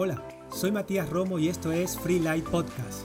[0.00, 0.22] Hola,
[0.54, 3.00] soy Matías Romo y esto es Free Light Podcast.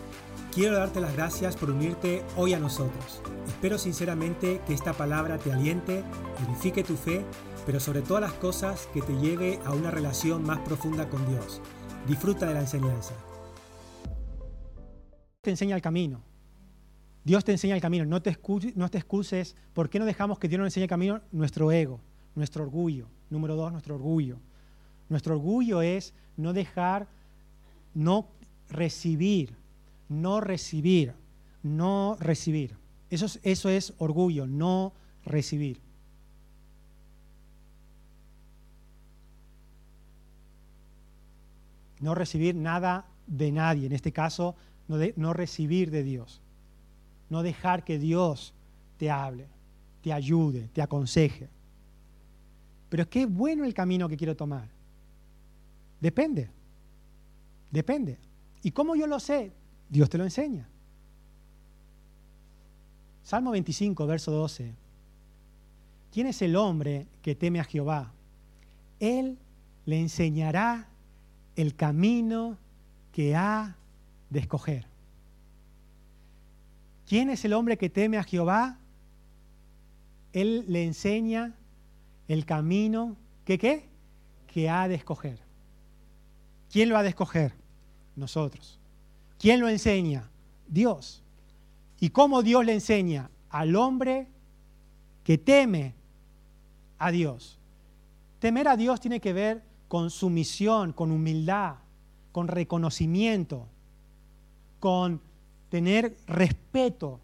[0.54, 3.20] Quiero darte las gracias por unirte hoy a nosotros.
[3.47, 6.04] Espero sinceramente que esta palabra te aliente,
[6.48, 7.25] edifique tu fe,
[7.66, 11.64] pero sobre todas las cosas que te lleve a una relación más profunda con Dios.
[12.07, 13.16] Disfruta de la enseñanza.
[15.41, 16.23] Te enseña el camino.
[17.23, 18.05] Dios te enseña el camino.
[18.05, 18.38] No te,
[18.75, 19.55] no te excuses.
[19.73, 21.21] ¿Por qué no dejamos que Dios nos enseñe el camino?
[21.32, 22.02] Nuestro ego,
[22.36, 23.07] nuestro orgullo.
[23.32, 24.38] Número dos, nuestro orgullo.
[25.13, 27.08] Nuestro orgullo es no dejar,
[27.94, 28.30] no
[28.67, 29.55] recibir,
[30.09, 31.13] no recibir,
[31.62, 32.76] no recibir.
[33.12, 34.91] Eso es, es orgullo, no
[35.23, 35.80] recibir.
[42.00, 44.55] No recibir nada de nadie, en este caso,
[44.88, 46.41] no, no recibir de Dios.
[47.30, 48.55] No dejar que Dios
[48.98, 49.45] te hable,
[50.02, 51.50] te ayude, te aconseje.
[52.89, 54.73] Pero qué bueno el camino que quiero tomar.
[56.03, 56.49] Depende.
[57.72, 58.17] Depende.
[58.61, 59.53] ¿Y cómo yo lo sé?
[59.88, 60.67] Dios te lo enseña.
[63.23, 64.73] Salmo 25, verso 12.
[66.11, 68.11] ¿Quién es el hombre que teme a Jehová?
[69.00, 69.38] Él
[69.86, 70.89] le enseñará
[71.55, 72.58] el camino
[73.13, 73.78] que ha
[74.30, 74.85] de escoger.
[77.08, 78.78] ¿Quién es el hombre que teme a Jehová?
[80.33, 81.53] Él le enseña
[82.28, 83.85] el camino que qué?
[84.47, 85.42] Que ha de escoger.
[86.73, 87.53] ¿Quién lo ha de escoger?
[88.16, 88.79] Nosotros.
[89.38, 90.27] ¿Quién lo enseña?
[90.67, 91.21] Dios.
[91.99, 93.29] ¿Y cómo Dios le enseña?
[93.52, 94.25] Al hombre
[95.23, 95.94] que teme
[96.97, 97.59] a Dios.
[98.39, 101.75] Temer a Dios tiene que ver con sumisión, con humildad,
[102.31, 103.67] con reconocimiento,
[104.79, 105.21] con
[105.69, 107.19] tener respeto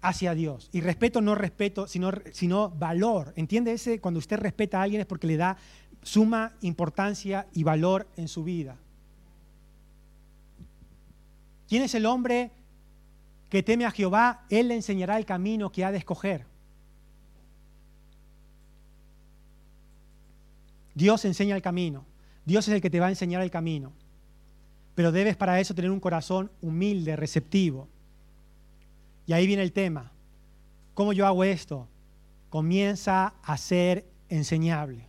[0.00, 0.68] hacia Dios.
[0.70, 3.32] Y respeto no respeto, sino, sino valor.
[3.34, 4.00] ¿Entiende ese?
[4.00, 5.56] Cuando usted respeta a alguien es porque le da
[6.02, 8.76] suma importancia y valor en su vida.
[11.68, 12.50] ¿Quién es el hombre
[13.50, 14.44] que teme a Jehová?
[14.48, 16.46] Él le enseñará el camino que ha de escoger.
[20.94, 22.04] Dios enseña el camino.
[22.44, 23.92] Dios es el que te va a enseñar el camino.
[24.94, 27.86] Pero debes para eso tener un corazón humilde, receptivo.
[29.26, 30.10] Y ahí viene el tema.
[30.94, 31.86] ¿Cómo yo hago esto?
[32.48, 35.07] Comienza a ser enseñable.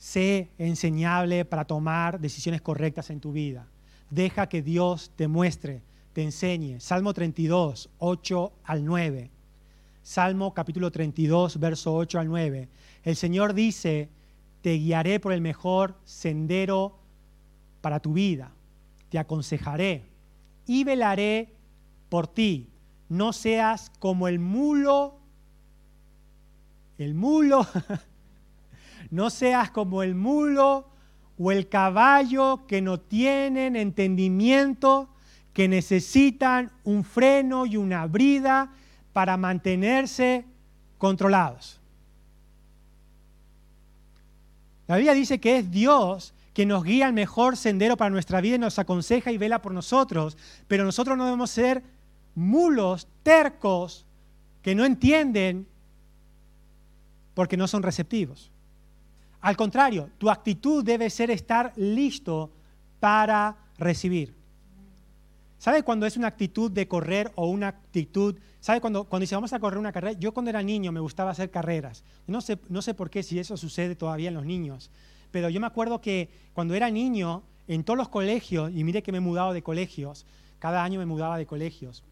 [0.00, 3.68] Sé enseñable para tomar decisiones correctas en tu vida.
[4.08, 5.82] Deja que Dios te muestre,
[6.14, 6.80] te enseñe.
[6.80, 9.30] Salmo 32, 8 al 9.
[10.02, 12.70] Salmo capítulo 32, verso 8 al 9.
[13.04, 14.08] El Señor dice,
[14.62, 16.98] te guiaré por el mejor sendero
[17.82, 18.52] para tu vida.
[19.10, 20.06] Te aconsejaré
[20.66, 21.52] y velaré
[22.08, 22.70] por ti.
[23.10, 25.18] No seas como el mulo,
[26.96, 27.66] el mulo
[29.10, 30.88] No seas como el mulo
[31.38, 35.08] o el caballo que no tienen entendimiento,
[35.52, 38.72] que necesitan un freno y una brida
[39.12, 40.44] para mantenerse
[40.98, 41.80] controlados.
[44.86, 48.56] La Biblia dice que es Dios que nos guía al mejor sendero para nuestra vida
[48.56, 50.36] y nos aconseja y vela por nosotros,
[50.68, 51.82] pero nosotros no debemos ser
[52.34, 54.04] mulos, tercos,
[54.62, 55.66] que no entienden
[57.34, 58.50] porque no son receptivos.
[59.40, 62.50] Al contrario, tu actitud debe ser estar listo
[62.98, 64.34] para recibir.
[65.58, 68.36] ¿Sabe cuando es una actitud de correr o una actitud?
[68.60, 70.18] ¿Sabe cuando, cuando dice vamos a correr una carrera?
[70.18, 72.02] Yo cuando era niño me gustaba hacer carreras.
[72.26, 74.90] No sé, no sé por qué, si eso sucede todavía en los niños.
[75.30, 79.12] Pero yo me acuerdo que cuando era niño, en todos los colegios, y mire que
[79.12, 80.26] me he mudado de colegios,
[80.58, 82.02] cada año me mudaba de colegios.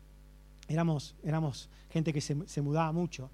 [0.69, 3.31] Éramos, éramos gente que se, se mudaba mucho,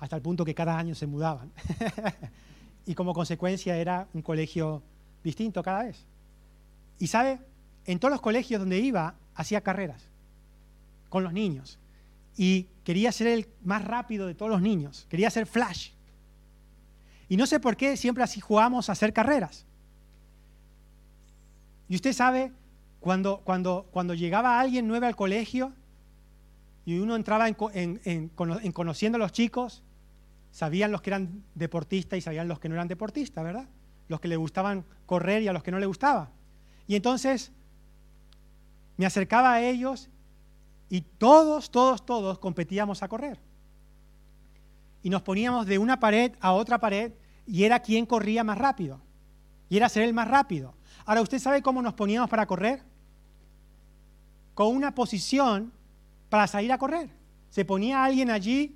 [0.00, 1.52] hasta el punto que cada año se mudaban.
[2.88, 4.82] y como consecuencia era un colegio
[5.22, 6.06] distinto cada vez.
[6.98, 7.38] Y sabe,
[7.84, 10.02] en todos los colegios donde iba hacía carreras
[11.10, 11.78] con los niños
[12.34, 15.90] y quería ser el más rápido de todos los niños, quería ser flash.
[17.28, 19.66] Y no sé por qué siempre así jugamos a hacer carreras.
[21.90, 22.52] Y usted sabe,
[23.00, 25.74] cuando, cuando, cuando llegaba alguien nuevo al colegio
[26.86, 28.28] y uno entraba en, en
[28.72, 29.82] conociendo a los chicos,
[30.58, 33.68] Sabían los que eran deportistas y sabían los que no eran deportistas, ¿verdad?
[34.08, 36.32] Los que le gustaban correr y a los que no le gustaba.
[36.88, 37.52] Y entonces
[38.96, 40.08] me acercaba a ellos
[40.88, 43.38] y todos, todos, todos competíamos a correr.
[45.04, 47.12] Y nos poníamos de una pared a otra pared
[47.46, 49.00] y era quien corría más rápido.
[49.68, 50.74] Y era ser el más rápido.
[51.04, 52.82] Ahora, ¿usted sabe cómo nos poníamos para correr?
[54.54, 55.72] Con una posición
[56.28, 57.10] para salir a correr.
[57.48, 58.74] Se ponía alguien allí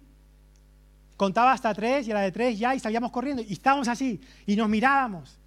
[1.22, 3.42] contaba hasta tres y a la de tres ya y salíamos corriendo.
[3.42, 5.38] Y estábamos así y nos mirábamos.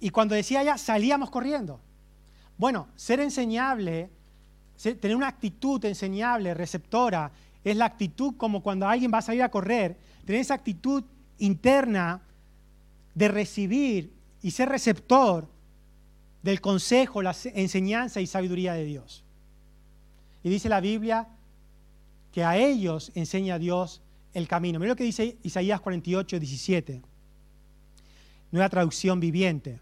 [0.00, 1.78] Y cuando decía ya, salíamos corriendo.
[2.58, 4.10] Bueno, ser enseñable,
[4.82, 7.30] tener una actitud enseñable, receptora,
[7.62, 11.04] es la actitud como cuando alguien va a salir a correr, tener esa actitud
[11.38, 12.22] interna
[13.14, 15.46] de recibir y ser receptor
[16.42, 19.22] del consejo, la enseñanza y sabiduría de Dios.
[20.42, 21.28] Y dice la Biblia
[22.32, 24.00] que a ellos enseña Dios
[24.34, 24.78] el camino.
[24.78, 27.02] Mira lo que dice Isaías 48, 17.
[28.50, 29.78] Nueva traducción viviente.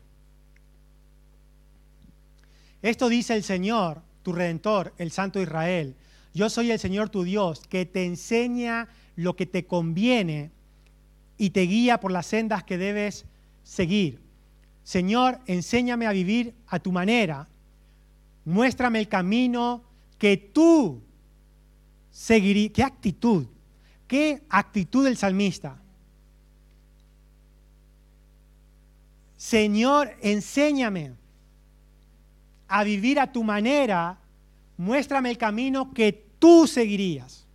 [2.83, 5.95] Esto dice el Señor, tu redentor, el Santo Israel.
[6.35, 10.51] Yo soy el Señor tu Dios, que te enseña lo que te conviene
[11.37, 13.27] y te guía por las sendas que debes
[13.63, 14.21] seguir.
[14.83, 17.49] Señor, enséñame a vivir a tu manera.
[18.45, 19.83] Muéstrame el camino
[20.19, 21.03] que tú
[22.11, 22.73] seguirías.
[22.73, 23.47] ¿Qué actitud?
[24.07, 25.77] ¿Qué actitud del salmista?
[29.37, 31.15] Señor, enséñame
[32.69, 34.19] a vivir a tu manera.
[34.77, 37.47] Muéstrame el camino que tú seguirías.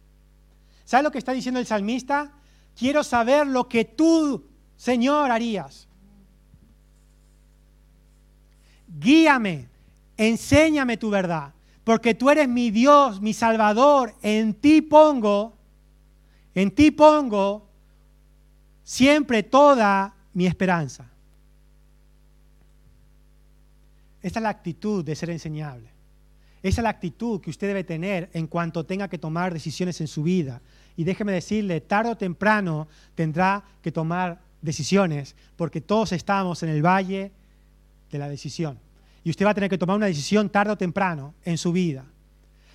[0.83, 2.31] ¿Sabes lo que está diciendo el salmista?
[2.77, 4.45] Quiero saber lo que tú,
[4.77, 5.87] Señor, harías
[8.99, 9.67] guíame,
[10.17, 11.53] enséñame tu verdad,
[11.85, 15.53] porque tú eres mi Dios, mi Salvador, en ti pongo,
[16.55, 17.69] en ti pongo
[18.83, 21.07] siempre toda mi esperanza.
[24.21, 25.87] Esa es la actitud de ser enseñable.
[26.63, 30.07] Esa es la actitud que usted debe tener en cuanto tenga que tomar decisiones en
[30.07, 30.63] su vida.
[30.97, 36.83] Y déjeme decirle, tarde o temprano tendrá que tomar decisiones, porque todos estamos en el
[36.83, 37.31] valle
[38.09, 38.79] de la decisión.
[39.25, 42.05] Y usted va a tener que tomar una decisión tarde o temprano en su vida.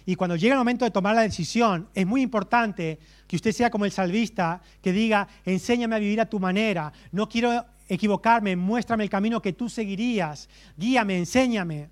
[0.05, 2.99] Y cuando llega el momento de tomar la decisión, es muy importante
[3.29, 7.29] que usted sea como el salvista que diga, enséñame a vivir a tu manera, no
[7.29, 11.88] quiero equivocarme, muéstrame el camino que tú seguirías, guíame, enséñame,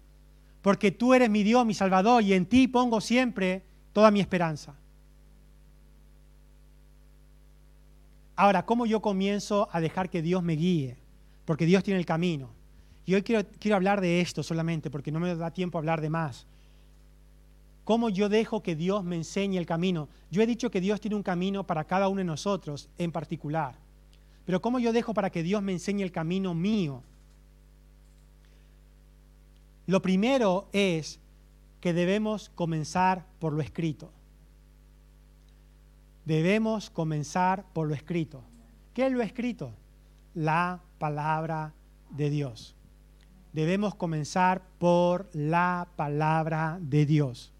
[0.60, 3.62] porque tú eres mi Dios, mi Salvador, y en ti pongo siempre
[3.92, 4.74] toda mi esperanza.
[8.34, 10.96] Ahora, ¿cómo yo comienzo a dejar que Dios me guíe?
[11.44, 12.57] Porque Dios tiene el camino.
[13.08, 16.02] Y hoy quiero, quiero hablar de esto solamente porque no me da tiempo a hablar
[16.02, 16.44] de más.
[17.84, 20.10] ¿Cómo yo dejo que Dios me enseñe el camino?
[20.30, 23.76] Yo he dicho que Dios tiene un camino para cada uno de nosotros en particular.
[24.44, 27.02] Pero ¿cómo yo dejo para que Dios me enseñe el camino mío?
[29.86, 31.18] Lo primero es
[31.80, 34.10] que debemos comenzar por lo escrito.
[36.26, 38.42] Debemos comenzar por lo escrito.
[38.92, 39.72] ¿Qué es lo escrito?
[40.34, 41.72] La palabra
[42.10, 42.74] de Dios
[43.52, 47.52] debemos comenzar por la palabra de Dios.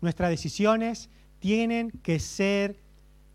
[0.00, 2.78] Nuestras decisiones tienen que ser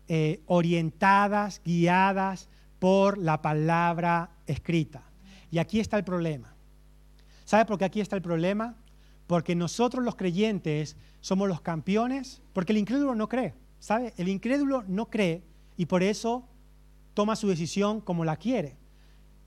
[0.08, 5.02] eh, orientadas, guiadas por la palabra escrita.
[5.50, 6.54] Y aquí está el problema.
[7.44, 8.74] ¿Sabe por qué aquí está el problema?
[9.26, 13.54] Porque nosotros los creyentes somos los campeones, porque el incrédulo no cree.
[13.78, 14.14] ¿Sabe?
[14.16, 15.42] El incrédulo no cree
[15.76, 16.44] y por eso
[17.14, 18.76] toma su decisión como la quiere.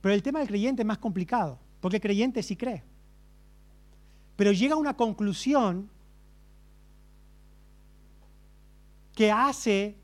[0.02, 2.82] Pero el tema del creyente es más complicado porque el creyente sí cree.
[4.36, 5.88] Pero llega a una conclusión
[9.14, 9.96] que hace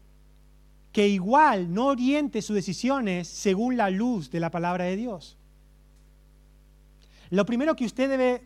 [0.91, 5.39] que igual no oriente sus decisiones según la luz de la palabra de Dios.
[7.31, 8.43] Lo primero que usted debe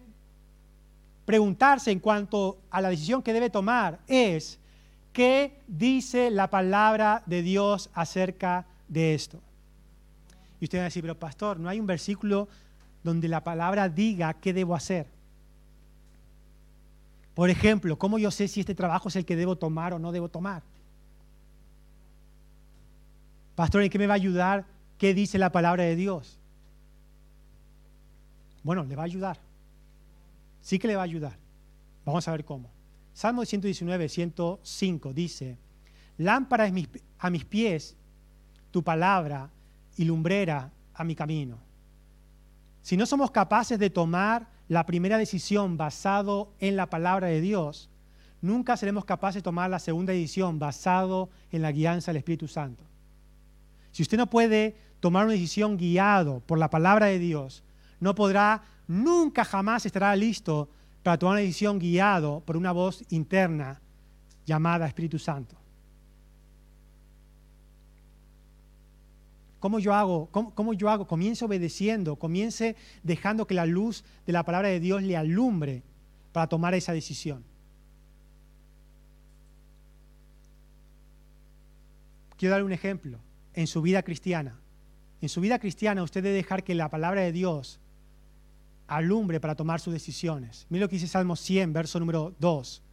[1.26, 4.60] preguntarse en cuanto a la decisión que debe tomar es,
[5.12, 9.42] ¿qué dice la palabra de Dios acerca de esto?
[10.62, 12.48] Y usted va a decir, pero pastor, ¿no hay un versículo
[13.06, 15.06] donde la palabra diga qué debo hacer.
[17.36, 20.12] Por ejemplo, ¿cómo yo sé si este trabajo es el que debo tomar o no
[20.12, 20.64] debo tomar?
[23.54, 24.66] Pastor, ¿en qué me va a ayudar?
[24.98, 26.40] ¿Qué dice la palabra de Dios?
[28.64, 29.38] Bueno, le va a ayudar.
[30.62, 31.38] Sí que le va a ayudar.
[32.06, 32.72] Vamos a ver cómo.
[33.14, 35.58] Salmo 119, 105 dice,
[36.18, 36.74] lámpara es
[37.20, 37.96] a mis pies
[38.72, 39.52] tu palabra
[39.96, 41.65] y lumbrera a mi camino.
[42.86, 47.90] Si no somos capaces de tomar la primera decisión basado en la palabra de Dios,
[48.44, 52.84] nunca seremos capaces de tomar la segunda decisión basado en la guianza del Espíritu Santo.
[53.92, 57.64] Si usted no puede tomar una decisión guiado por la palabra de Dios,
[58.00, 60.70] no podrá, nunca jamás estará listo
[61.02, 63.82] para tomar una decisión guiado por una voz interna
[64.46, 65.56] llamada Espíritu Santo.
[69.66, 70.30] ¿Cómo yo hago?
[70.30, 71.08] ¿Cómo, yo hago?
[71.08, 75.82] Comience obedeciendo, comience dejando que la luz de la palabra de Dios le alumbre
[76.34, 77.44] para tomar esa decisión.
[82.38, 83.18] quiero darle un ejemplo.
[83.56, 84.60] En su vida cristiana.
[85.20, 87.80] En su vida cristiana usted debe dejar que la palabra de Dios
[88.86, 90.68] alumbre para tomar sus decisiones.
[90.70, 92.84] Mira lo que dice Salmo 100, verso número 2.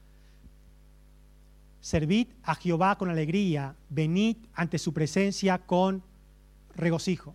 [1.83, 6.03] Servid a Jehová con alegría, venid ante su presencia con
[6.75, 7.35] regocijo.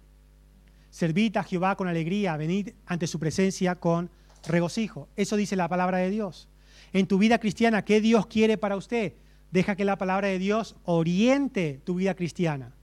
[0.89, 4.10] Servid a Jehová con alegría, venid ante su presencia con
[4.48, 5.10] regocijo.
[5.15, 6.48] Eso dice la palabra de Dios.
[6.94, 9.13] En tu vida cristiana, ¿qué Dios quiere para usted?
[9.51, 12.74] Deja que la palabra de Dios oriente tu vida cristiana.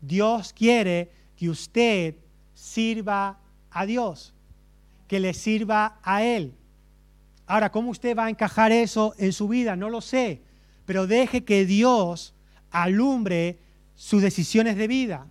[0.00, 2.16] Dios quiere que usted
[2.54, 3.38] sirva
[3.70, 4.34] a Dios
[5.10, 6.54] que le sirva a Él.
[7.44, 9.74] Ahora, ¿cómo usted va a encajar eso en su vida?
[9.74, 10.40] No lo sé,
[10.86, 12.32] pero deje que Dios
[12.70, 13.58] alumbre
[13.96, 15.26] sus decisiones de vida.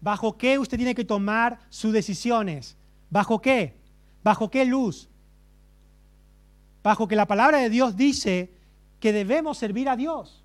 [0.00, 2.76] ¿Bajo qué usted tiene que tomar sus decisiones?
[3.10, 3.74] ¿Bajo qué?
[4.22, 5.08] ¿Bajo qué luz?
[6.82, 8.52] Bajo que la palabra de Dios dice
[9.00, 10.42] que debemos servir a Dios.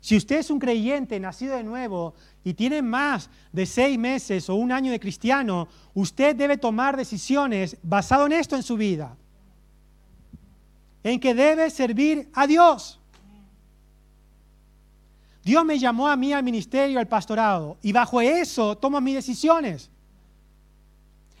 [0.00, 4.54] Si usted es un creyente nacido de nuevo y tiene más de seis meses o
[4.54, 9.16] un año de cristiano, usted debe tomar decisiones basado en esto en su vida.
[11.02, 13.00] En que debe servir a Dios.
[15.44, 19.90] Dios me llamó a mí al ministerio, al pastorado, y bajo eso tomo mis decisiones.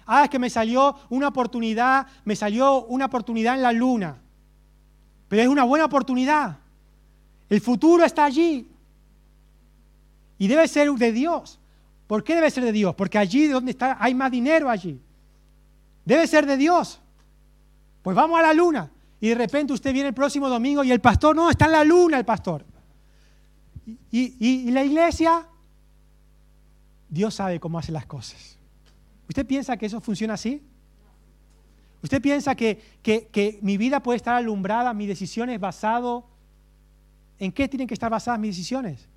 [0.06, 4.18] Ah, es que me salió una oportunidad, me salió una oportunidad en la luna.
[5.28, 6.58] Pero es una buena oportunidad.
[7.48, 8.68] El futuro está allí.
[10.36, 11.58] Y debe ser de Dios.
[12.06, 12.94] ¿Por qué debe ser de Dios?
[12.94, 15.00] Porque allí donde está hay más dinero allí.
[16.04, 17.00] Debe ser de Dios.
[18.02, 18.90] Pues vamos a la luna.
[19.18, 21.84] Y de repente usted viene el próximo domingo y el pastor, no, está en la
[21.84, 22.66] luna el pastor.
[24.10, 25.46] Y, la iglesia,
[27.08, 28.58] Dios sabe cómo hace las cosas.
[29.28, 30.62] ¿Usted piensa que eso funciona así?
[32.02, 36.34] ¿Usted piensa que, que, que mi vida puede estar alumbrada, mis decisiones basado
[37.38, 39.08] ¿En qué tienen que estar basadas mis decisiones?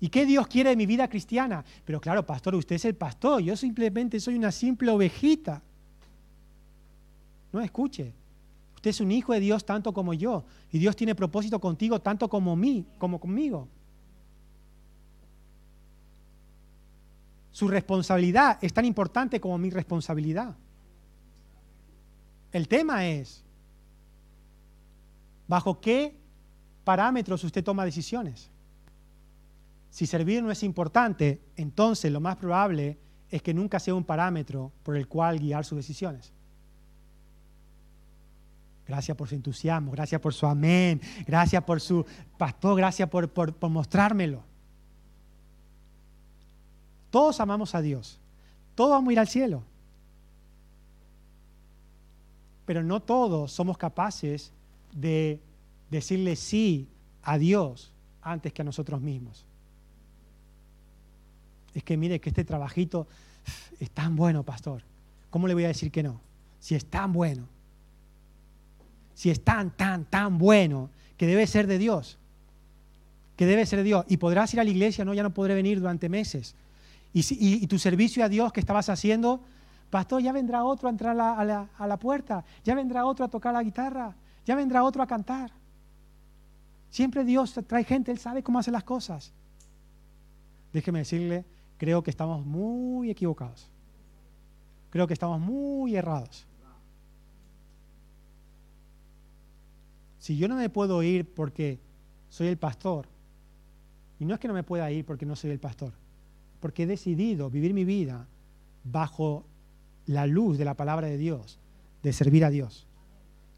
[0.00, 1.64] ¿Y qué Dios quiere de mi vida cristiana?
[1.84, 5.62] Pero claro, pastor, usted es el pastor, yo simplemente soy una simple ovejita.
[7.52, 8.12] No escuche.
[8.82, 10.44] Usted es un hijo de Dios tanto como yo.
[10.72, 13.68] Y Dios tiene propósito contigo tanto como mí, como conmigo.
[17.52, 20.56] Su responsabilidad es tan importante como mi responsabilidad.
[22.50, 23.44] El tema es,
[25.46, 26.16] ¿Bajo qué
[26.82, 28.50] parámetros usted toma decisiones?
[29.90, 32.98] Si servir no es importante, entonces lo más probable
[33.28, 36.32] es que nunca sea un parámetro por el cual guiar sus decisiones.
[38.92, 42.04] Gracias por su entusiasmo, gracias por su amén, gracias por su
[42.36, 44.42] pastor, gracias por, por, mostrármelo.
[47.10, 48.20] Todos amamos a Dios,
[48.74, 49.62] todos vamos a ir al cielo,
[52.66, 54.52] pero no todos somos capaces
[54.92, 55.40] de
[55.90, 56.86] decirle sí
[57.22, 59.46] a Dios antes que a nosotros mismos.
[61.72, 63.06] Es que mire que este trabajito
[63.80, 64.82] es tan bueno, pastor.
[65.30, 66.20] ¿Cómo le voy a decir que no?
[66.60, 67.48] Si es tan bueno.
[69.14, 72.18] Si es tan, tan, tan bueno que debe ser de Dios.
[73.36, 74.04] Que debe ser de Dios.
[74.08, 76.54] Y podrás ir a la iglesia, no, ya no podré venir durante meses.
[77.12, 79.40] Y, tu servicio a Dios que estabas haciendo,
[79.90, 83.28] pastor, ya vendrá otro a entrar a la, a la puerta, ya vendrá otro a
[83.28, 84.14] tocar la guitarra,
[84.46, 85.52] ya vendrá otro a cantar.
[86.90, 89.32] Siempre Dios trae gente, Él sabe cómo hacer las cosas.
[90.72, 91.44] Déjeme decirle,
[91.76, 93.68] creo que estamos muy equivocados.
[94.90, 96.46] Creo que estamos muy errados.
[100.22, 101.80] Si yo no me puedo ir porque
[102.28, 103.08] soy el pastor,
[104.20, 105.92] y no es que no me pueda ir porque no soy el pastor,
[106.60, 108.28] porque he decidido vivir mi vida
[108.84, 109.44] bajo
[110.06, 111.58] la luz de la palabra de Dios,
[112.04, 112.86] de servir a Dios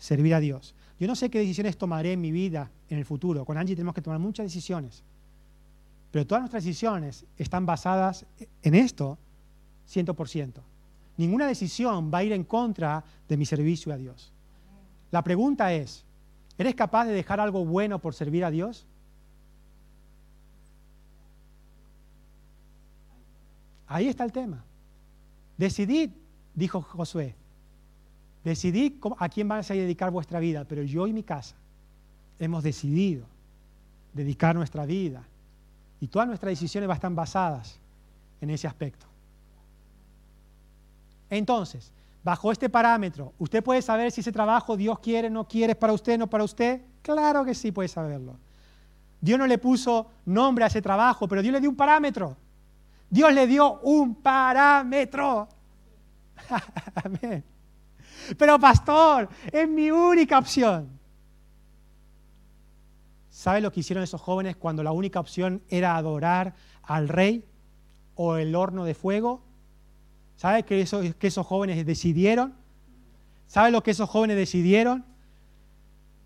[0.04, 0.74] servir a Dios.
[1.00, 3.44] Yo no sé qué decisiones tomaré en mi vida en el futuro.
[3.44, 5.02] Con Angie tenemos que tomar muchas decisiones.
[6.10, 8.26] Pero todas nuestras decisiones están basadas
[8.62, 9.18] en esto
[9.92, 10.52] 100%.
[11.16, 14.32] Ninguna decisión va a ir en contra de mi servicio a Dios.
[15.10, 16.04] La pregunta es,
[16.58, 18.86] ¿eres capaz de dejar algo bueno por servir a Dios?
[23.86, 24.64] Ahí está el tema.
[25.56, 26.10] Decidid,
[26.54, 27.36] dijo Josué,
[28.44, 31.56] Decidí a quién vas a dedicar vuestra vida, pero yo y mi casa
[32.38, 33.24] hemos decidido
[34.12, 35.24] dedicar nuestra vida
[35.98, 37.78] y todas nuestras decisiones van a estar basadas
[38.42, 39.06] en ese aspecto.
[41.30, 41.90] Entonces,
[42.24, 46.18] bajo este parámetro, ¿usted puede saber si ese trabajo Dios quiere, no quiere, para usted,
[46.18, 46.80] no para usted?
[47.02, 48.38] Claro que sí puede saberlo.
[49.20, 52.36] Dios no le puso nombre a ese trabajo, pero Dios le dio un parámetro.
[53.10, 55.48] Dios le dio un parámetro.
[57.04, 57.44] Amén.
[58.38, 60.98] Pero pastor, es mi única opción.
[63.28, 67.44] ¿Sabe lo que hicieron esos jóvenes cuando la única opción era adorar al rey
[68.14, 69.43] o el horno de fuego?
[70.36, 72.54] ¿Sabe qué eso, que esos jóvenes decidieron?
[73.46, 75.04] ¿Sabe lo que esos jóvenes decidieron?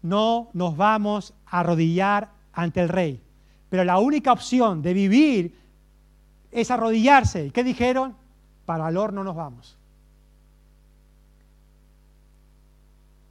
[0.03, 3.23] No nos vamos a arrodillar ante el rey.
[3.69, 5.59] Pero la única opción de vivir
[6.51, 7.47] es arrodillarse.
[7.47, 8.17] ¿Y qué dijeron?
[8.65, 9.77] Para el horno nos vamos.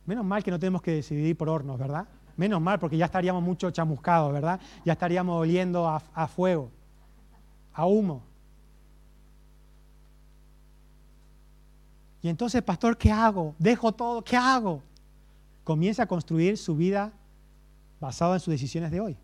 [0.05, 2.07] Menos mal que no tenemos que decidir por hornos, ¿verdad?
[2.37, 4.59] Menos mal porque ya estaríamos mucho chamuscados, ¿verdad?
[4.85, 6.69] Ya estaríamos oliendo a fuego,
[7.73, 8.21] a humo.
[12.21, 13.55] Y entonces, pastor, ¿qué hago?
[13.59, 14.81] Dejo todo, ¿qué hago?
[15.63, 17.13] Comienza a construir su vida
[17.99, 19.17] basada en sus decisiones de hoy.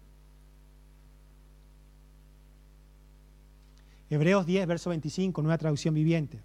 [4.09, 6.39] Hebreos 10, verso 25, nueva traducción viviente.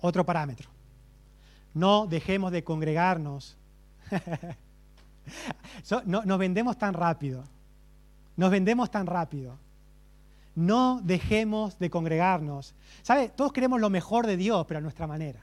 [0.00, 0.70] Otro parámetro.
[1.74, 3.56] No dejemos de congregarnos.
[6.06, 7.42] no, nos vendemos tan rápido.
[8.36, 9.58] Nos vendemos tan rápido.
[10.54, 12.74] No dejemos de congregarnos.
[13.02, 13.28] ¿Sabe?
[13.28, 15.40] Todos queremos lo mejor de Dios, pero a nuestra manera.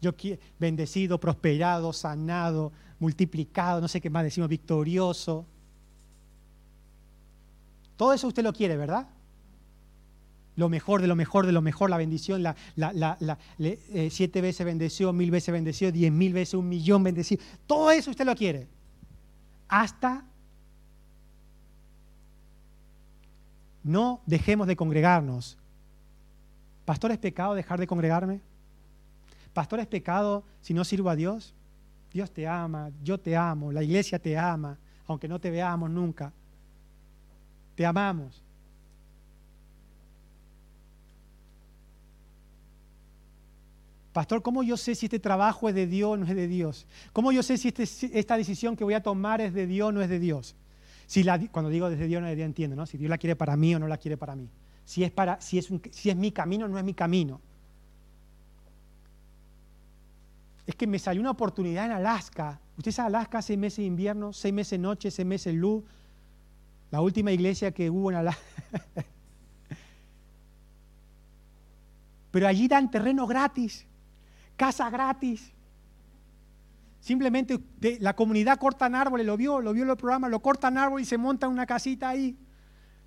[0.00, 0.12] Yo
[0.58, 5.46] bendecido, prosperado, sanado, multiplicado, no sé qué más decimos, victorioso.
[7.96, 9.08] Todo eso usted lo quiere, ¿verdad?
[10.56, 12.56] Lo mejor de lo mejor de lo mejor, la bendición, la,
[13.58, 17.42] eh, siete veces bendeció, mil veces bendeció, diez mil veces, un millón bendecido.
[17.66, 18.66] Todo eso usted lo quiere.
[19.68, 20.24] Hasta
[23.82, 25.58] no dejemos de congregarnos.
[26.84, 28.40] ¿Pastor es pecado dejar de congregarme?
[29.52, 31.54] ¿Pastor es pecado si no sirvo a Dios?
[32.12, 36.32] Dios te ama, yo te amo, la iglesia te ama, aunque no te veamos nunca.
[37.74, 38.42] Te amamos.
[44.12, 46.86] Pastor, ¿cómo yo sé si este trabajo es de Dios o no es de Dios?
[47.14, 47.84] ¿Cómo yo sé si este,
[48.18, 50.54] esta decisión que voy a tomar es de Dios o no es de Dios?
[51.12, 52.86] Si la, cuando digo desde Dios no es de Dios, entiendo, ¿no?
[52.86, 54.48] Si Dios la quiere para mí o no la quiere para mí.
[54.86, 57.38] Si es, para, si es, si es mi camino o no es mi camino.
[60.66, 62.58] Es que me salió una oportunidad en Alaska.
[62.78, 65.84] Usted sabe Alaska, seis meses de invierno, seis meses de noche, seis meses de luz.
[66.90, 68.42] La última iglesia que hubo en Alaska.
[72.30, 73.84] Pero allí dan terreno gratis
[74.56, 75.52] casa gratis.
[77.02, 77.58] Simplemente
[77.98, 81.10] la comunidad cortan árboles, lo vio, lo vio en el programa, lo cortan árboles y
[81.10, 82.38] se montan una casita ahí,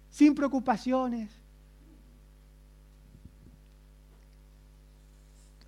[0.09, 1.31] sin preocupaciones.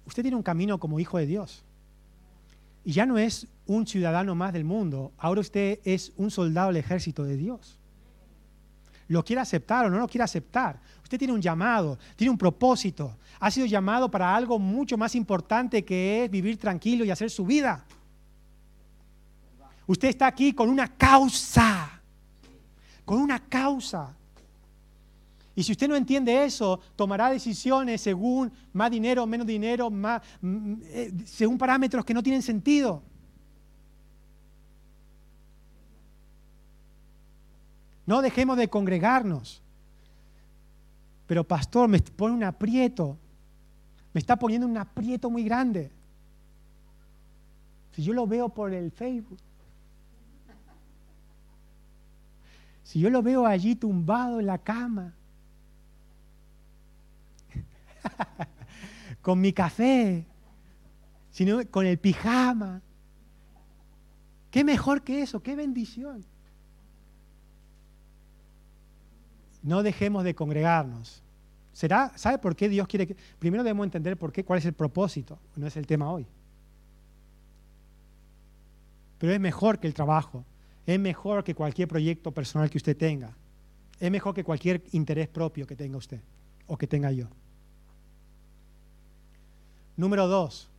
[0.06, 1.64] Usted tiene un camino como hijo de Dios.
[2.84, 6.78] Y ya no es un ciudadano más del mundo, ahora usted es un soldado del
[6.78, 7.80] ejército de Dios.
[9.08, 10.82] Lo quiere aceptar o no lo quiere aceptar.
[11.02, 13.16] Usted tiene un llamado, tiene un propósito.
[13.40, 17.46] Ha sido llamado para algo mucho más importante que es vivir tranquilo y hacer su
[17.46, 17.86] vida.
[19.88, 22.02] Usted está aquí con una causa,
[23.06, 24.14] con una causa.
[25.56, 29.90] Y si usted no entiende eso, tomará decisiones según más dinero, menos dinero,
[30.44, 33.02] eh, según parámetros que no tienen sentido.
[38.06, 39.62] No dejemos de congregarnos.
[41.26, 43.18] Pero pastor, me pone un aprieto.
[44.14, 45.92] Me está poniendo un aprieto muy grande.
[47.94, 49.40] Si yo lo veo por el Facebook.
[52.88, 55.14] Si yo lo veo allí tumbado en la cama.
[59.22, 60.26] con mi café.
[61.30, 62.82] Sino con el pijama.
[64.50, 65.44] ¿Qué mejor que eso?
[65.44, 66.24] ¿Qué bendición?
[69.64, 71.22] no dejemos de congregarnos.
[71.74, 73.18] ¿Será, ¿Sabe por qué Dios quiere que...
[73.38, 75.38] Primero debemos entender por qué, cuál es el propósito.
[75.58, 76.26] No es el tema hoy.
[79.18, 80.46] Pero es mejor que el trabajo.
[80.88, 83.36] Es mejor que cualquier proyecto personal que usted tenga.
[84.00, 86.22] Es mejor que cualquier interés propio que tenga usted
[86.66, 87.28] o que tenga yo.
[89.98, 90.70] Número dos,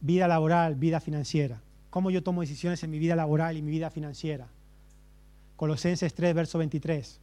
[0.00, 1.60] vida laboral, vida financiera.
[1.90, 4.46] ¿Cómo yo tomo decisiones en mi vida laboral y mi vida financiera?
[5.56, 7.20] Colosenses 3, verso 23.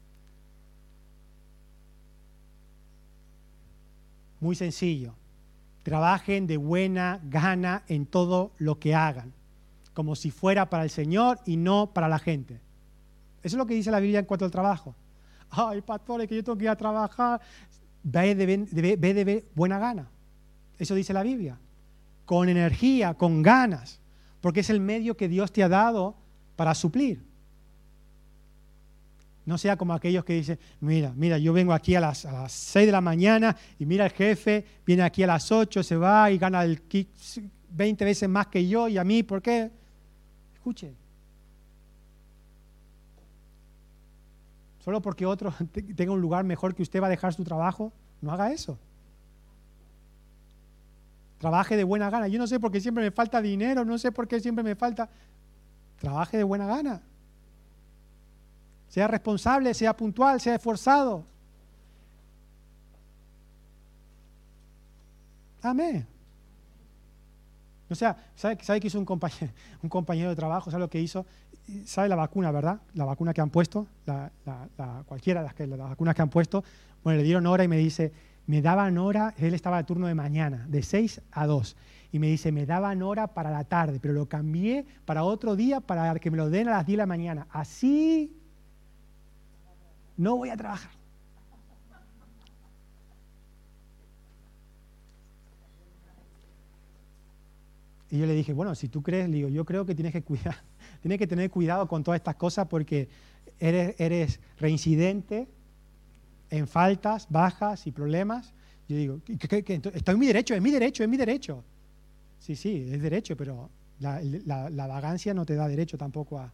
[4.41, 5.13] Muy sencillo.
[5.83, 9.31] Trabajen de buena gana en todo lo que hagan,
[9.95, 12.55] como si fuera para el Señor y no para la gente.
[13.41, 14.93] Eso es lo que dice la Biblia en cuanto al trabajo.
[15.49, 17.41] Ay, pastor, que yo tengo que ir a trabajar.
[18.03, 20.07] Ve de, ve de buena gana.
[20.77, 21.57] Eso dice la Biblia.
[22.25, 24.01] Con energía, con ganas,
[24.41, 26.15] porque es el medio que Dios te ha dado
[26.57, 27.23] para suplir.
[29.45, 32.85] No sea como aquellos que dicen, mira, mira, yo vengo aquí a las, a 6
[32.85, 36.37] de la mañana y mira el jefe, viene aquí a las 8, se va y
[36.37, 36.81] gana el
[37.69, 39.71] 20 veces más que yo y a mí, ¿por qué?
[40.65, 40.95] Escuche.
[44.79, 45.53] Solo porque otro
[45.95, 48.79] tenga un lugar mejor que usted va a dejar su trabajo, no haga eso.
[51.37, 52.27] Trabaje de buena gana.
[52.27, 54.75] Yo no sé por qué siempre me falta dinero, no sé por qué siempre me
[54.75, 55.07] falta.
[55.99, 57.03] Trabaje de buena gana.
[58.89, 61.25] Sea responsable, sea puntual, sea esforzado.
[65.61, 66.14] Amén.
[67.89, 69.51] O sea, ¿sabe, ¿sabe qué hizo un compañero,
[69.83, 70.71] un compañero de trabajo?
[70.71, 71.25] ¿Sabe lo que hizo?
[71.85, 72.79] ¿Sabe la vacuna, verdad?
[72.93, 74.31] La vacuna que han puesto, la,
[75.05, 76.63] cualquiera de las, que, las vacunas que han puesto.
[77.03, 78.11] Bueno, le dieron hora y me dice,
[78.47, 81.75] me daban hora, él estaba de turno de mañana, de 6 a 2.
[82.11, 85.81] Y me dice, me daban hora para la tarde, pero lo cambié para otro día
[85.81, 87.47] para que me lo den a las 10 de la mañana.
[87.51, 88.35] Así
[90.17, 90.91] no voy a trabajar.
[98.15, 100.55] Y yo le dije, bueno, si tú crees, digo, yo creo que tienes que cuidar,
[101.01, 103.09] tienes que tener cuidado con todas estas cosas porque
[103.59, 105.49] eres, eres reincidente
[106.49, 108.53] en faltas, bajas y problemas.
[108.87, 111.61] Yo digo, estoy en mi derecho, es mi derecho, es mi derecho.
[112.39, 116.53] Sí, sí, es derecho, pero la, la vagancia no te da derecho tampoco a...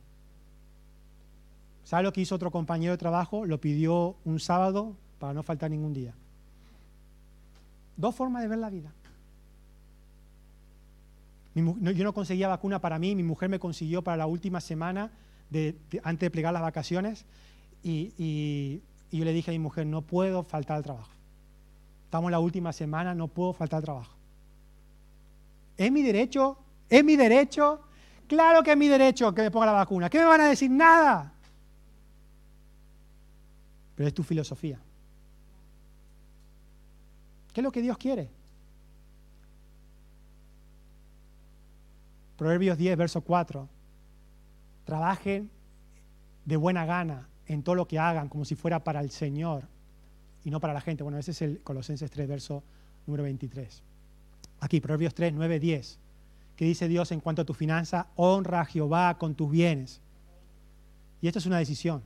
[1.83, 3.45] ¿Sabe lo que hizo otro compañero de trabajo?
[3.45, 6.15] Lo pidió un sábado para no faltar ningún día.
[7.97, 8.91] Dos formas de ver la vida
[11.55, 15.11] yo no conseguía vacuna para mí, mi mujer me consiguió para la última semana
[15.49, 17.25] de, antes de plegar las vacaciones
[17.83, 21.11] y, yo le dije a mi mujer, no puedo faltar al trabajo.
[22.05, 24.15] Estamos en la última semana, no puedo faltar al trabajo.
[25.75, 26.57] ¿Es mi derecho?
[26.89, 27.81] ¿Es mi derecho?
[28.27, 30.09] Claro que es mi derecho que me ponga la vacuna.
[30.09, 30.71] ¿Qué me van a decir?
[30.71, 31.33] Nada.
[33.95, 34.79] Pero es tu filosofía.
[37.51, 38.29] ¿Qué es lo que Dios quiere?
[42.41, 43.69] Proverbios 10, verso 4.
[44.83, 45.51] Trabajen
[46.43, 49.67] de buena gana en todo lo que hagan, como si fuera para el Señor
[50.43, 51.03] y no para la gente.
[51.03, 52.63] Bueno, ese es el Colosenses 3, verso
[53.05, 53.83] número 23.
[54.59, 55.99] Aquí, Proverbios 3, 9, 10.
[56.55, 60.01] Que dice Dios en cuanto a tu finanza, honra a Jehová con tus bienes.
[61.21, 62.01] Y esto es una decisión,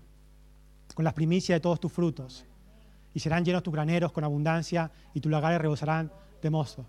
[0.95, 2.43] con las primicias de todos tus frutos.
[3.13, 6.85] Y serán llenos tus graneros con abundancia y tus lagares rebosarán de mozo.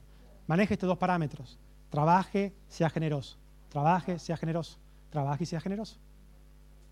[0.47, 1.59] Maneje estos dos parámetros.
[1.91, 3.37] Trabaje, sea generoso.
[3.69, 4.79] Trabaje, sea generoso.
[5.11, 5.97] Trabaje y sea generoso.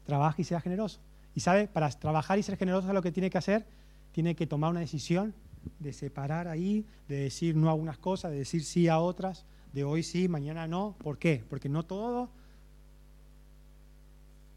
[0.04, 1.00] Trabaje y sea generoso.
[1.34, 3.66] Y sabe, para trabajar y ser generoso, lo que tiene que hacer?
[4.12, 5.34] Tiene que tomar una decisión
[5.78, 9.84] de separar ahí, de decir no a unas cosas, de decir sí a otras, de
[9.84, 10.94] hoy sí, mañana no.
[11.02, 11.44] ¿Por qué?
[11.48, 12.30] Porque no todo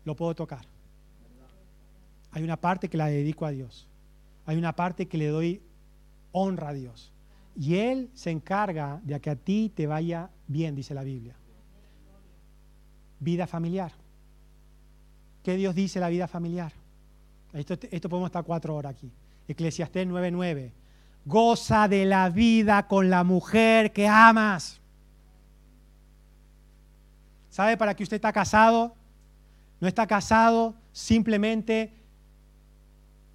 [0.05, 0.65] lo puedo tocar.
[2.31, 3.87] Hay una parte que la dedico a Dios.
[4.45, 5.61] Hay una parte que le doy
[6.31, 7.11] honra a Dios.
[7.59, 11.35] Y Él se encarga de que a ti te vaya bien, dice la Biblia.
[13.19, 13.91] Vida familiar.
[15.43, 16.71] ¿Qué Dios dice la vida familiar?
[17.53, 19.11] Esto, podemos estar cuatro horas aquí.
[19.47, 20.71] Eclesiastés 9:9.
[21.25, 24.79] Goza de la vida con la mujer que amas.
[27.49, 28.93] ¿Sabe para qué usted está casado?
[29.79, 31.91] No está casado simplemente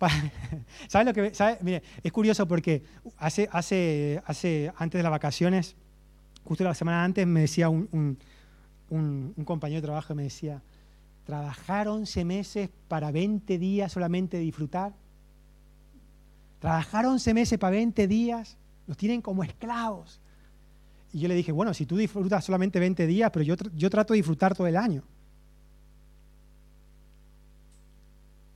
[0.88, 1.32] ¿Sabes lo que.?
[1.62, 2.82] Mire, es curioso porque
[3.18, 5.76] hace, hace, hace, antes de las vacaciones,
[6.44, 8.18] justo la semana antes, me decía un,
[9.44, 10.62] compañero de trabajo, me decía,
[11.24, 14.92] ¿trabajar 11 meses para 20 días solamente disfrutar?
[16.58, 18.56] ¿Trabajar 11 meses para 20 días?
[18.86, 20.20] Los tienen como esclavos.
[21.12, 24.12] Y yo le dije, bueno, si tú disfrutas solamente 20 días, pero yo, yo trato
[24.12, 25.02] de disfrutar todo el año.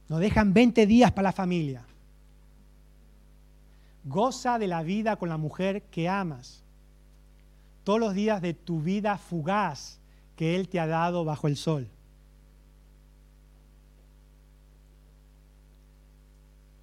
[0.09, 1.85] Nos dejan 20 días para la familia.
[4.05, 6.63] Goza de la vida con la mujer que amas.
[7.83, 9.99] Todos los días de tu vida fugaz
[10.37, 11.89] que Él te ha dado bajo el sol.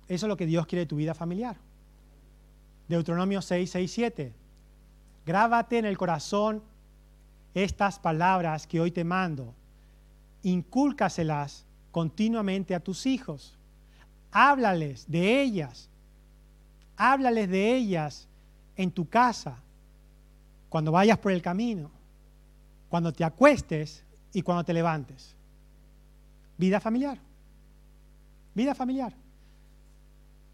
[0.07, 1.55] Eso es lo que Dios quiere de tu vida familiar.
[2.89, 4.33] Deuteronomio 6, 6, 7.
[5.25, 6.61] Grábate en el corazón
[7.53, 9.53] estas palabras que hoy te mando.
[10.43, 13.55] Incúlcaselas continuamente a tus hijos.
[14.31, 15.89] Háblales de ellas.
[16.97, 18.27] Háblales de ellas
[18.75, 19.59] en tu casa,
[20.69, 21.91] cuando vayas por el camino,
[22.89, 24.03] cuando te acuestes
[24.33, 25.35] y cuando te levantes.
[26.57, 27.19] Vida familiar.
[28.55, 29.13] Vida familiar.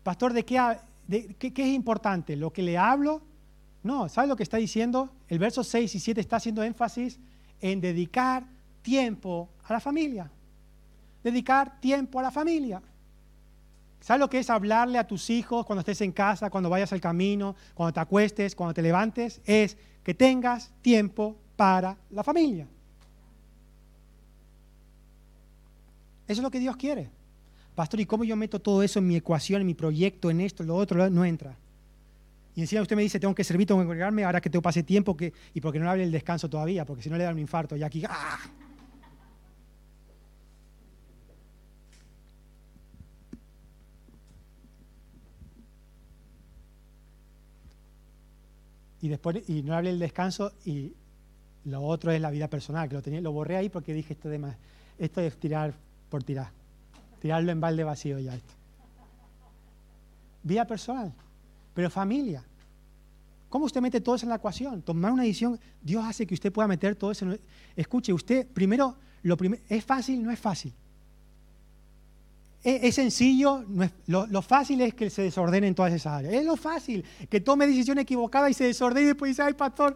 [0.04, 0.76] Pastor, ¿de qué,
[1.40, 2.36] qué es importante?
[2.36, 3.22] ¿Lo que le hablo?
[3.82, 5.10] No, ¿sabes lo que está diciendo?
[5.30, 7.18] El verso 6 y 7 está haciendo énfasis
[7.62, 8.46] en dedicar
[8.82, 10.30] tiempo a la familia
[11.24, 12.82] dedicar tiempo a la familia.
[14.02, 17.02] ¿Sabes lo que es hablarle a tus hijos cuando estés en casa, cuando vayas al
[17.02, 19.42] camino, cuando te acuestes, cuando te levantes?
[19.46, 22.66] Es que tengas tiempo para la familia.
[26.28, 27.10] Eso es lo que Dios quiere.
[27.76, 30.64] pastor, ¿y cómo yo meto todo eso en mi ecuación, en mi proyecto, en esto,
[30.64, 31.10] lo otro?
[31.10, 31.56] No entra.
[32.56, 34.84] Y encima usted me dice, tengo que servir, tengo que congregarme, ahora que tengo pase
[34.84, 35.16] tiempo,
[35.54, 37.76] y porque no le hable el descanso todavía, porque si no le da un infarto.
[37.76, 38.38] Y aquí, ¡ah!
[49.02, 50.94] Y después, y no hablé el descanso, y
[51.66, 54.30] lo otro es la vida personal, que lo, tenía, lo borré ahí porque dije esto
[54.30, 54.56] de más.
[54.98, 55.74] Esto es tirar
[56.10, 56.52] por tirar.
[57.22, 58.54] Tirarlo en balde vacío ya esto.
[60.44, 61.14] Vida personal,
[61.74, 62.44] pero familia.
[63.50, 64.82] ¿Cómo usted mete todo eso en la ecuación?
[64.82, 67.26] Tomar una decisión, Dios hace que usted pueda meter todo eso.
[67.76, 70.24] Escuche, usted, primero, lo ¿es fácil?
[70.24, 70.74] No es fácil.
[72.62, 73.64] Es, sencillo,
[74.08, 76.34] lo, fácil es que se desordenen todas esas áreas.
[76.34, 79.96] Es lo fácil, que tome decisión equivocada y se desordene y después dice, ay pastor,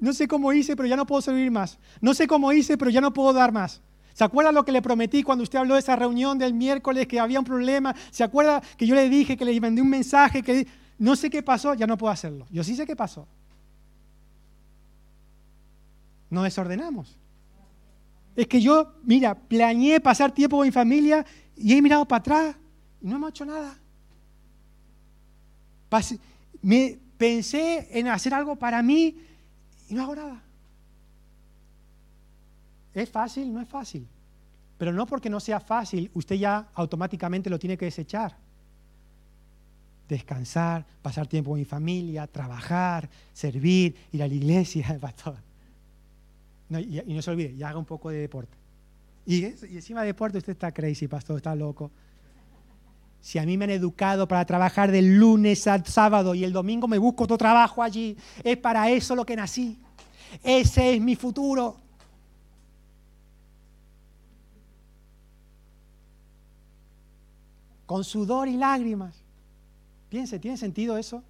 [0.00, 1.78] no sé cómo hice, pero ya no puedo servir más.
[2.00, 3.82] No sé cómo hice, pero ya no puedo dar más.
[4.14, 7.20] ¿Se acuerda lo que le prometí cuando usted habló de esa reunión del miércoles, que
[7.20, 7.94] había un problema?
[8.10, 10.66] ¿Se acuerda que yo le dije, que le mandé un mensaje, que
[10.98, 12.46] no sé qué pasó, ya no puedo hacerlo.
[12.50, 13.28] Yo sí sé qué pasó.
[16.30, 17.16] Nos desordenamos.
[18.34, 21.24] Es que yo, mira, planeé pasar tiempo con mi familia
[21.58, 22.56] y he mirado para atrás
[23.00, 23.76] y no hemos hecho nada.
[26.62, 29.16] me pensé en hacer algo para mí
[29.88, 30.42] y no hago nada.
[32.94, 33.52] ¿Es fácil?
[33.52, 34.06] No es fácil.
[34.76, 38.36] Pero no porque no sea fácil, usted ya automáticamente lo tiene que desechar
[40.08, 45.36] descansar, pasar tiempo con mi familia, trabajar, servir, ir a la iglesia, pastor.
[46.70, 48.56] y, no se olvide, y haga un poco de deporte.
[49.28, 51.90] Y, encima de deporte usted está crazy, pastor, está loco.
[53.20, 56.88] Si a mí me han educado para trabajar del lunes al sábado y el domingo
[56.88, 59.78] me busco otro trabajo allí, es para eso lo que nací.
[60.42, 61.76] Ese es mi futuro.
[67.84, 69.14] Con sudor y lágrimas.
[70.08, 71.22] Piense, ¿tiene sentido eso?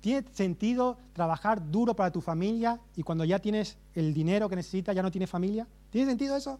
[0.00, 4.96] ¿Tiene sentido trabajar duro para tu familia y cuando ya tienes el dinero que necesitas
[4.96, 5.66] ya no tienes familia?
[5.92, 6.58] ¿Tiene sentido eso?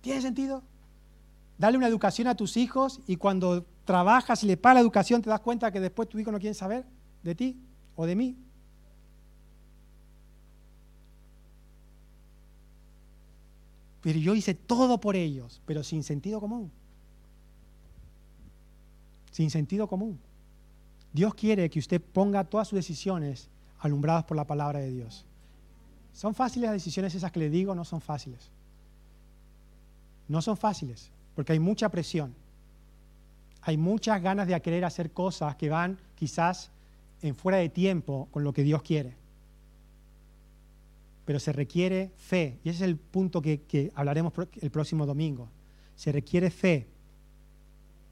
[0.00, 0.62] ¿Tiene sentido?
[1.58, 5.28] Darle una educación a tus hijos y cuando trabajas y le pagas la educación te
[5.28, 6.86] das cuenta que después tu hijo no quiere saber
[7.22, 7.60] de ti
[7.96, 8.38] o de mí.
[14.00, 16.70] Pero yo hice todo por ellos, pero sin sentido común
[19.38, 20.18] sin sentido común.
[21.12, 25.27] Dios quiere que usted ponga todas sus decisiones alumbradas por la palabra de Dios.
[26.18, 27.76] ¿Son fáciles las decisiones esas que le digo?
[27.76, 28.50] No son fáciles.
[30.26, 32.34] No son fáciles, porque hay mucha presión.
[33.62, 36.72] Hay muchas ganas de querer hacer cosas que van quizás
[37.22, 39.14] en fuera de tiempo con lo que Dios quiere.
[41.24, 45.48] Pero se requiere fe, y ese es el punto que, que hablaremos el próximo domingo.
[45.94, 46.88] Se requiere fe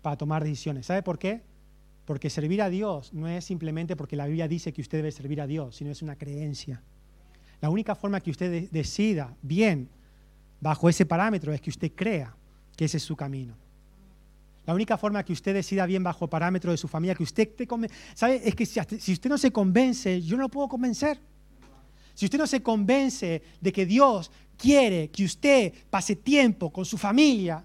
[0.01, 0.87] para tomar decisiones.
[0.87, 1.42] ¿Sabe por qué?
[2.05, 5.40] Porque servir a Dios no es simplemente porque la Biblia dice que usted debe servir
[5.40, 6.85] a Dios, sino es una creencia.
[7.61, 9.88] La única forma que usted decida bien
[10.61, 12.35] bajo ese parámetro es que usted crea
[12.77, 13.55] que ese es su camino.
[14.66, 17.69] La única forma que usted decida bien bajo parámetro de su familia, que usted te
[18.14, 18.42] ¿sabe?
[18.45, 21.21] Es que si, si usted no se convence, yo no lo puedo convencer.
[22.14, 26.99] Si usted no se convence de que Dios quiere que usted pase tiempo con su
[26.99, 27.62] familia,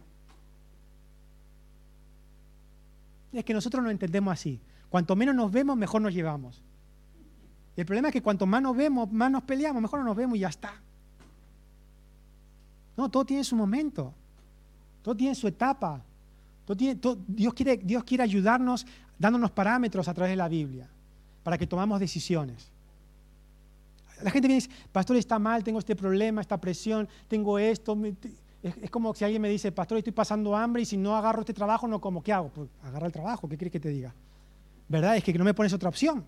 [3.33, 4.59] es que nosotros nos entendemos así.
[4.89, 6.61] Cuanto menos nos vemos, mejor nos llevamos.
[7.75, 10.37] El problema es que cuanto más nos vemos, más nos peleamos, mejor no nos vemos
[10.37, 10.73] y ya está.
[12.97, 14.13] No, todo tiene su momento.
[15.01, 16.03] Todo tiene su etapa.
[16.75, 18.85] Dios, quiere, ayudarnos
[19.17, 20.87] dándonos parámetros a través de la Biblia
[21.43, 22.71] para que tomamos decisiones.
[24.21, 27.97] La gente viene y dice, pastor, está mal, tengo este problema, esta presión, tengo esto.
[28.61, 31.53] Es, como si alguien me dice, pastor, estoy pasando hambre y si no agarro este
[31.53, 32.21] trabajo, no como.
[32.21, 32.49] ¿Qué hago?
[32.49, 34.13] Pues agarra el trabajo, ¿qué quieres que te diga?
[34.87, 35.17] ¿Verdad?
[35.17, 36.23] Es que no me pones otra opción.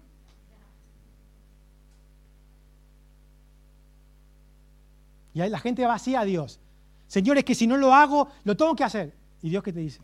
[5.33, 6.59] Y ahí la gente vacía a Dios.
[7.07, 9.13] Señor, es que si no lo hago, lo tengo que hacer.
[9.41, 10.01] ¿Y Dios qué te dice?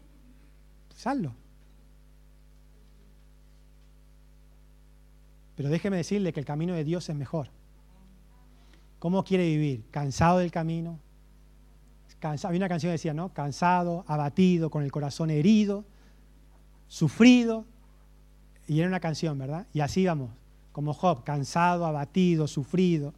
[0.87, 1.33] Pues.
[5.55, 7.49] Pero déjeme decirle que el camino de Dios es mejor.
[8.99, 9.85] ¿Cómo quiere vivir?
[9.91, 10.99] ¿Cansado del camino?
[12.21, 13.33] había una canción que decía, ¿no?
[13.33, 15.85] Cansado, abatido, con el corazón herido,
[16.87, 17.65] sufrido.
[18.67, 19.67] Y era una canción, ¿verdad?
[19.73, 20.31] Y así vamos,
[20.71, 23.13] como Job, cansado, abatido, sufrido.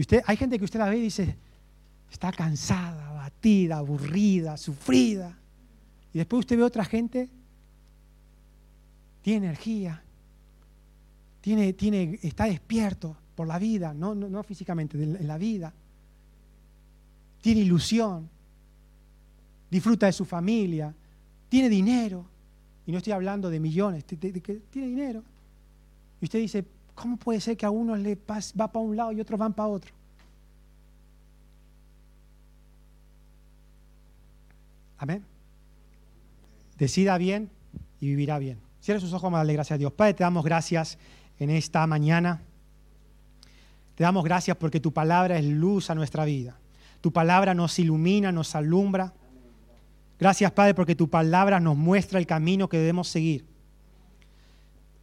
[0.00, 1.36] Usted, hay gente que usted la ve y dice,
[2.10, 5.38] está cansada, abatida, aburrida, sufrida.
[6.12, 7.28] Y después usted ve otra gente,
[9.22, 10.02] tiene energía,
[11.40, 15.72] tiene, tiene, está despierto por la vida, no, no, no físicamente, en la vida
[17.40, 18.28] tiene ilusión.
[19.70, 20.94] disfruta de su familia,
[21.48, 22.26] tiene dinero.
[22.86, 25.22] Y no estoy hablando de millones, tiene dinero.
[26.20, 26.64] Y usted dice,
[27.00, 28.18] ¿cómo puede ser que a unos le
[28.60, 29.92] va para un lado y otros van para otro?
[34.98, 35.24] Amén.
[36.78, 37.50] Decida bien
[38.00, 38.58] y vivirá bien.
[38.82, 39.92] Cierre sus ojos, vamos a darle gracias a Dios.
[39.92, 40.98] Padre, te damos gracias
[41.38, 42.42] en esta mañana.
[43.94, 46.58] Te damos gracias porque tu palabra es luz a nuestra vida.
[47.00, 49.14] Tu palabra nos ilumina, nos alumbra.
[50.18, 53.46] Gracias, Padre, porque tu palabra nos muestra el camino que debemos seguir.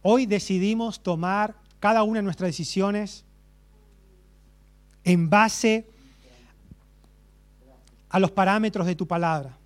[0.02, 3.24] Hoy decidimos tomar cada una de nuestras decisiones
[5.04, 5.86] en base
[8.08, 9.56] a los parámetros de tu palabra.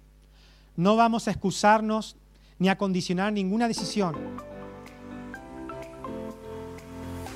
[0.77, 2.17] No vamos a excusarnos
[2.59, 4.17] ni a condicionar ninguna decisión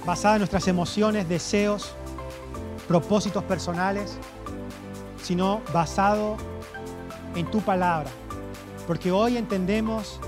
[0.07, 1.93] basada en nuestras emociones, deseos,
[2.87, 4.17] propósitos personales,
[5.21, 6.37] sino basado
[7.35, 8.09] en tu palabra.
[8.87, 10.21] Porque hoy entendemos